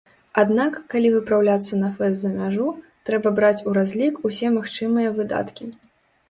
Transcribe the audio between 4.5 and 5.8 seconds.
магчымыя выдаткі.